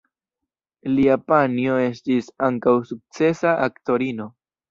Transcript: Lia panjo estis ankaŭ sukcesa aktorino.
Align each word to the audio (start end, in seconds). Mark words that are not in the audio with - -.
Lia 0.93 1.17
panjo 1.31 1.75
estis 1.83 2.31
ankaŭ 2.49 2.75
sukcesa 2.93 3.55
aktorino. 3.69 4.27